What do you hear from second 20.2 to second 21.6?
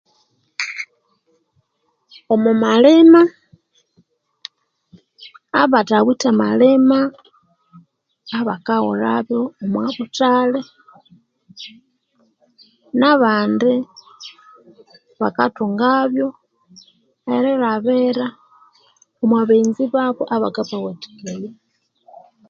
abakabawathikaya